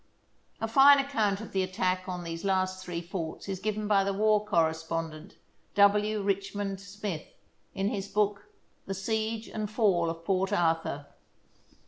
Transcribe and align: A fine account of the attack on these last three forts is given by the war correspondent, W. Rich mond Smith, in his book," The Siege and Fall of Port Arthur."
A 0.59 0.67
fine 0.67 0.97
account 0.97 1.41
of 1.41 1.51
the 1.51 1.61
attack 1.61 2.09
on 2.09 2.23
these 2.23 2.43
last 2.43 2.83
three 2.83 3.01
forts 3.03 3.47
is 3.47 3.59
given 3.59 3.87
by 3.87 4.03
the 4.03 4.13
war 4.15 4.43
correspondent, 4.43 5.35
W. 5.75 6.23
Rich 6.23 6.55
mond 6.55 6.79
Smith, 6.81 7.27
in 7.75 7.89
his 7.89 8.07
book," 8.07 8.47
The 8.87 8.95
Siege 8.95 9.47
and 9.47 9.69
Fall 9.69 10.09
of 10.09 10.25
Port 10.25 10.51
Arthur." 10.51 11.05